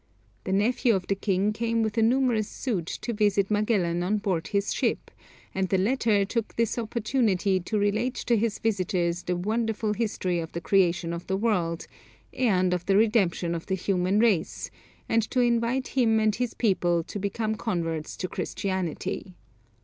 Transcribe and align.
The 0.45 0.51
nephew 0.51 0.95
of 0.95 1.05
the 1.05 1.13
king 1.15 1.53
came 1.53 1.83
with 1.83 1.95
a 1.95 2.01
numerous 2.01 2.47
suite 2.49 2.87
to 3.03 3.13
visit 3.13 3.51
Magellan 3.51 4.01
on 4.01 4.17
board 4.17 4.47
his 4.47 4.73
ship, 4.73 5.11
and 5.53 5.69
the 5.69 5.77
latter 5.77 6.25
took 6.25 6.55
this 6.55 6.79
opportunity 6.79 7.59
to 7.59 7.77
relate 7.77 8.15
to 8.15 8.35
his 8.35 8.57
visitors 8.57 9.21
the 9.21 9.35
wonderful 9.35 9.93
history 9.93 10.39
of 10.39 10.53
the 10.53 10.59
creation 10.59 11.13
of 11.13 11.27
the 11.27 11.37
world, 11.37 11.85
and 12.33 12.73
of 12.73 12.87
the 12.87 12.97
redemption 12.97 13.53
of 13.53 13.67
the 13.67 13.75
human 13.75 14.17
race, 14.17 14.71
and 15.07 15.21
to 15.29 15.39
invite 15.39 15.89
him 15.89 16.19
and 16.19 16.33
his 16.37 16.55
people 16.55 17.03
to 17.03 17.19
become 17.19 17.53
converts 17.53 18.17
to 18.17 18.27
Christianity. 18.27 19.35